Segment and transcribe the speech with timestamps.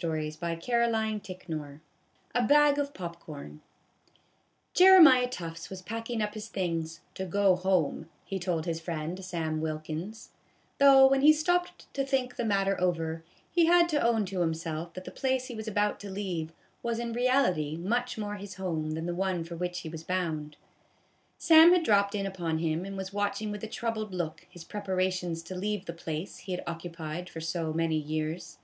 [0.06, 1.80] BAG OF POP CORN
[2.36, 3.60] A BAG OF POP CORN
[4.74, 9.60] JEREMIAH TUFTS was packing up his things" to go home," he told his friend Sam
[9.60, 10.30] Wilkins;
[10.78, 14.94] though when he stopped to think the matter over, he had to own to himself
[14.94, 18.92] that the place he was about to leave was in reality much more his home
[18.92, 20.56] than the one for which he was bound.
[21.38, 25.42] Sam had dropped in upon him, and was watching with a troubled look his preparations
[25.42, 28.58] to leave the place he had occupied for so many years.